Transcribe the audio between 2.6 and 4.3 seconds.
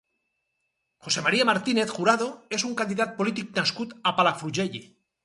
un candidat polític nascut a